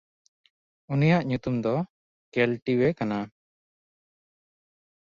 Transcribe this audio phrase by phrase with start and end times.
[0.93, 1.73] ᱩᱱᱤᱭᱟᱜ ᱧᱩᱛᱩᱢ ᱫᱚ
[2.33, 3.19] ᱠᱮᱞᱴᱤᱣᱮ ᱠᱟᱱᱟ᱾